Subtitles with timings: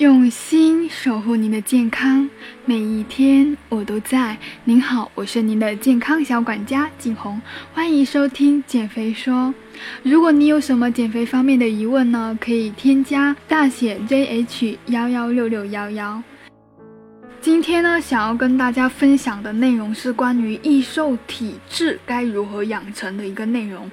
[0.00, 2.26] 用心守护您的健康，
[2.64, 4.34] 每一天我都在。
[4.64, 7.38] 您好，我是您的健康小管家景红，
[7.74, 9.52] 欢迎收听减肥说。
[10.02, 16.22] 如果你有什么减肥方面的疑问呢，可以添加大写 JH 幺幺六六幺幺。
[17.42, 23.90] 今天呢，想要跟大家分享的内容是关于易瘦体质该如何养成的一个内容。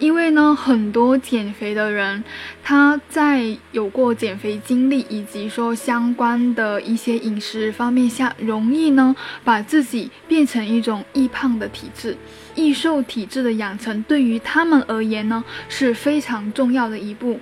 [0.00, 2.24] 因为呢，很多减肥的人，
[2.60, 12.16] 他在有过减肥经历以及说相关的一些饮食方面下，容易呢把自己变成一种易胖的体质。
[12.56, 17.38] 易瘦体质的养成对于他们而言呢，是非常重要的一步。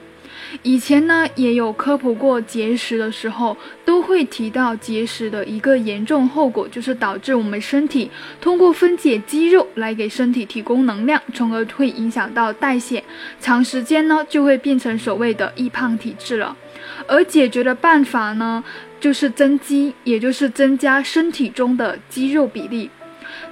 [0.62, 8.10] 以前呢，也有科普过节食的时候，都会提到节食的一个严重后果，就是导致我们身体
[8.40, 13.02] 通过分解肌肉来给身体提供能量，从而会影响到代谢，
[13.40, 16.56] 长时间呢就会变成所谓的易胖体质了。
[17.06, 18.62] 而解决的办法呢，
[19.00, 22.90] 就是增肌，也就是增加身体中的肌肉比例。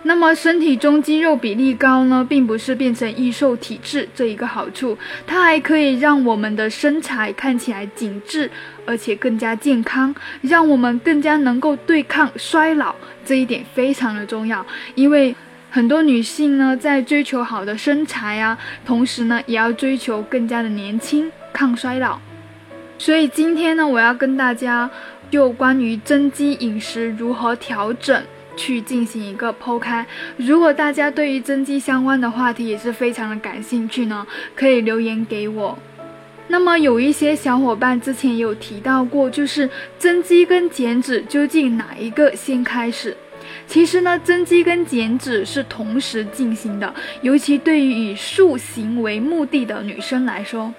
[0.03, 8.51] 那么身体中肌肉比例高呢，并不是变成易瘦体质这一个好处，它还可以让我们的身材看起来紧致，
[8.87, 12.95] 而且更加健康，让我们更加能够对抗衰老。
[13.25, 14.65] 这一点非常的重要，
[14.95, 15.35] 因为
[15.71, 22.19] 很多女性呢，在追求好的身材啊，同时呢，也要追求更加的年轻，抗衰老。
[22.99, 24.89] 所以今天呢，我要跟大家
[25.31, 28.23] 就关于增肌饮食如何调整。
[28.57, 30.07] 去进行一个剖开。
[30.37, 35.79] 如果大家对于增肌相关的话题也是非常的感兴趣呢，可以留言给我。
[36.49, 43.17] 那么有一些小伙伴之前有提到过，就是增肌跟减脂究竟哪一个先开始？
[43.67, 50.73] 其实呢，增肌跟减脂是同时进行的，尤其对于以塑形为目的的女生来说，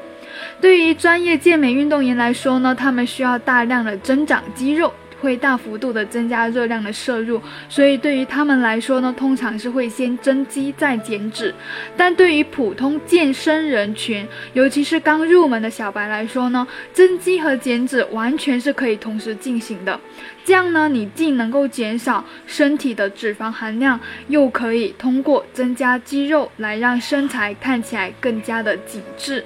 [0.62, 4.94] 对于专业健美运动员来说呢，他们需要大量的增长肌肉。
[5.22, 11.54] 会大幅度的增加热量的摄入，所以对于他们来说呢，通常是会先增肌再减脂。
[11.98, 20.00] 但对于普通健身人群，尤其是刚入门的小白来说呢，增肌和减脂完全是可以同时进行的。
[20.44, 29.44] 这样呢，你既能够减少身体的脂肪含量，又可以通过增加肌肉来让身材看起来更加的紧致。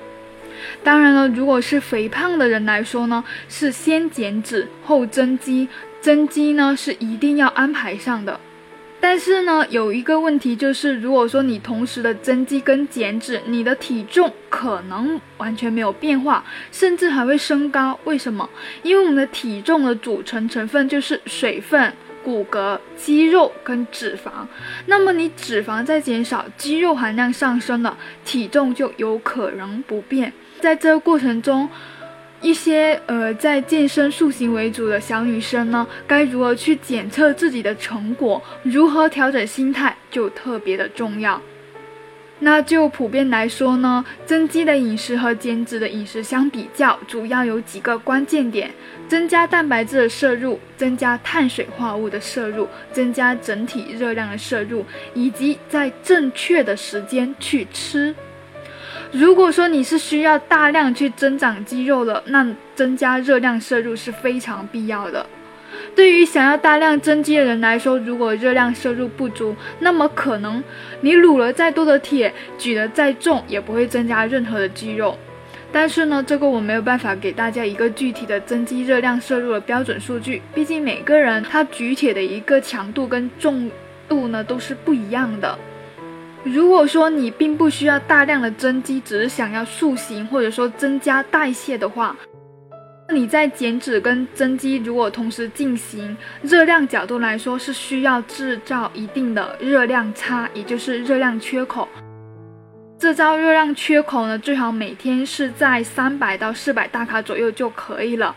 [0.84, 5.68] 当然了，如果是肥胖的人来说呢，是先减脂后增肌，
[6.02, 8.40] 增肌呢是一定要安排上的。
[9.02, 17.98] 但是呢，有一个问题就是，如果说你同时的增肌跟减脂，你的体重可能完全没有变化，甚至还会升高。
[18.04, 18.50] 为什么？
[18.84, 21.94] 因为我们的体重的组成成分就是水分、
[22.24, 24.46] 骨骼、肌肉跟脂肪。
[24.86, 30.32] 那么你脂肪在减少，肌肉含量上升了，体重就有可能不变。
[30.60, 31.70] 在这个过程中，
[32.42, 38.42] 一些呃在健身塑形为主的小女生呢，该如何去检测自己的成果？
[38.64, 41.42] 如何调整心态就特别的重要。
[42.40, 48.72] 那就普遍来说呢，增肌的饮食和减脂的饮食相比较，主要有几个关键点：
[49.10, 58.16] 增加蛋白质的摄入，增加碳水化合物的摄入，增加整体热量的摄入，以及在正确的时间去吃。
[59.12, 65.26] 如果说你是需要大量去增长肌肉的，那增加热量摄入是非常必要的。
[65.96, 70.64] 对于想要大量增肌的人来说，如果热量摄入不足，那么可能
[71.02, 75.18] 你撸了再多的铁，举得再重，也不会增加任何的肌肉。
[75.72, 83.70] 但是呢，这个我没有办法给大家一个具体的增肌热量摄入的标准数据，毕竟每个人他举铁的一个强度跟重
[84.08, 85.58] 度呢都是不一样的。
[86.44, 92.16] 如果说你并不需要大量的增肌，只是想要塑形或者说增加代谢的话，
[93.12, 101.88] 你在减脂跟增肌如果同时进行，热量角度来说是需要制造一定的热量差，也就是热量缺口。
[103.00, 108.36] 制造热量缺口呢，最好每天是在三百到四百大卡左右就可以了。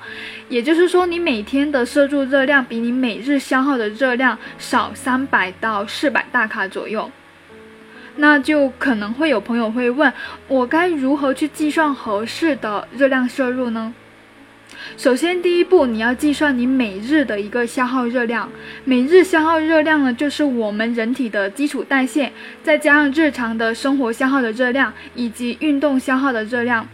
[0.49, 7.11] 也就是说，你每天的摄入热量比你每日消耗的热量少三百到四百大卡左右。
[8.17, 10.11] 那就可能会有朋友会问，
[10.49, 13.93] 我该如何去计算合适的热量摄入呢？
[14.97, 18.51] 首先，第一步你要计算你每日的一个消耗热量。
[18.85, 22.31] 每日消耗热量呢，就是我们人体的基础代谢，
[22.63, 26.87] 再加上日常的生活消耗的热量，以及运动消耗的热量，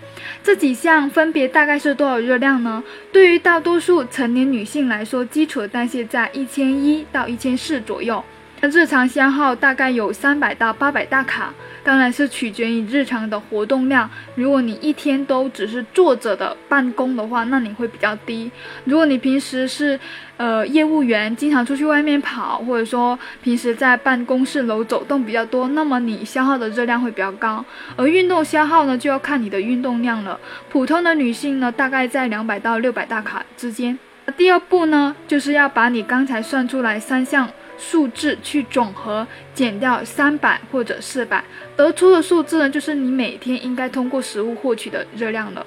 [0.43, 2.82] 这几项分别大概是多少热量呢？
[3.12, 8.23] 对于大多数成年女性来说，基础代谢在一千一到一千四左右。
[8.60, 14.10] 那日常消耗大概有三百到八百大卡，当然是取决于日常的活动量。
[14.34, 18.50] 如果你一天都只是坐着的办公的话，那你会比较低。
[18.84, 19.99] 如果你平时是
[20.38, 27.64] 呃业务员，经常出去外面跑，或者说平时在办公室楼走动比较多，那么你消耗的热量会比较高。
[27.96, 30.38] 而运动消耗呢，就要看你的运动量了。
[30.69, 33.96] 普通的女性呢，大概在两百到六百大卡之间。
[34.37, 37.49] 第二步呢，就是要把你刚才算出来三项。
[37.79, 41.43] 数字去总和减掉三百或者四百，
[41.77, 45.65] 得出的数字呢，就是你每天应该通过食物获取的热量了。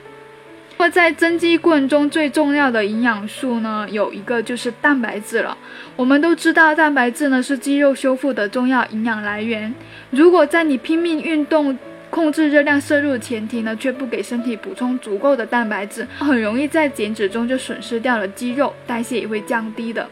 [0.78, 5.56] 那么在增肌过程中最重要的营养素呢，有一个就是蛋白质了。
[5.96, 9.72] 我们都知道蛋白质呢是肌肉修复的重要营养来源。
[10.10, 11.78] 如果在你拼命运动、
[12.10, 20.10] 控制热量摄入的前提呢，却不给身体补充足够的蛋白质，很容易在减脂中就损失掉了肌肉，代谢也会降低的。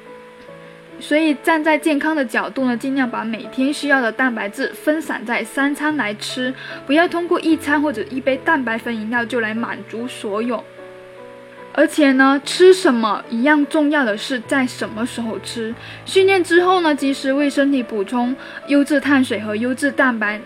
[0.99, 6.53] 所以站在健康的角度呢，尽量把每天需要的蛋白质分散在三餐来吃，
[6.85, 10.63] 不要通过一餐或者一杯蛋白粉饮料就来满足所有。
[11.71, 15.73] 而且呢，吃什么一样重要的是在什么时候吃。
[16.05, 18.35] 训练之后呢，及时为身体补充
[18.67, 20.41] 优质碳水和优质蛋白。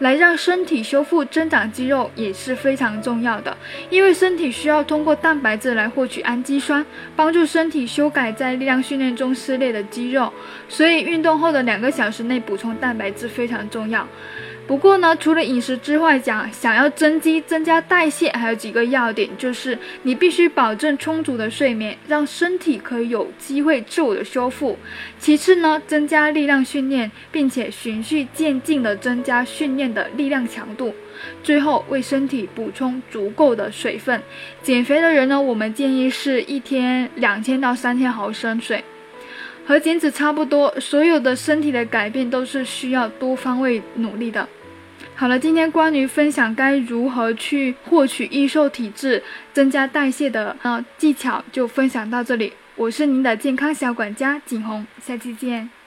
[0.00, 3.56] 来让身体修复、增长肌肉也是非常重要的，
[3.90, 6.84] 因为身体需要通过蛋白质来获取氨基酸，
[7.14, 10.32] 帮助身体修改在力量训练中撕裂的肌肉，
[10.68, 14.06] 所以运动后的两个小时内补充蛋白质非常重要。
[14.66, 24.78] 不过呢，除了饮食之外，讲想要增肌、增加代谢，还有几个要点，就是你必须保证充足的睡眠，让身体可以有机会自我的修复。
[25.18, 30.94] 其次呢，增加力量训练，并且循序渐进的增加训练的力量强度。
[31.42, 34.22] 最后，为身体补充足够的水分。
[34.62, 38.82] 减肥的人呢，我们建议是一天两千到三千毫升水，
[39.66, 40.72] 和减脂差不多。
[40.80, 44.48] 所有的身体的改变都是需要多方位努力的。
[45.14, 49.22] 好了，今天关于分享该如何去获取易瘦体质、
[49.52, 52.52] 增加代谢的呃技巧，就分享到这里。
[52.74, 55.81] 我是您的健康小管家景红，下期见。